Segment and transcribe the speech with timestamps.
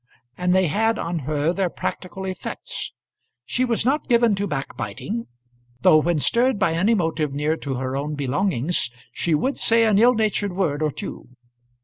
[0.35, 2.91] And they had on her their practical effects.
[3.45, 5.27] She was not given to backbiting
[5.81, 9.99] though, when stirred by any motive near to her own belongings, she would say an
[9.99, 11.27] ill natured word or two.